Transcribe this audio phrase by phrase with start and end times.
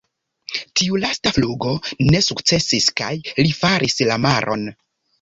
[0.79, 1.75] Tiu lasta flugo
[2.09, 4.71] ne sukcesis kaj li falis la maron.